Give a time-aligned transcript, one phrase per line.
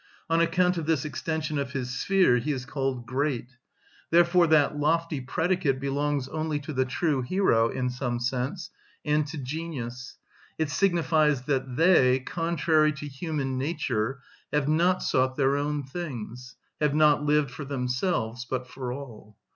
[0.31, 3.51] On account of this extension of his sphere he is called great.
[4.09, 8.71] Therefore that lofty predicate belongs only to the true hero, in some sense,
[9.05, 10.17] and to genius:
[10.57, 16.95] it signifies that they, contrary to human nature, have not sought their own things, have
[16.95, 19.37] not lived for themselves, but for all.